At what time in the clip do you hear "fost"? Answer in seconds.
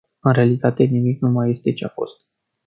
1.89-2.21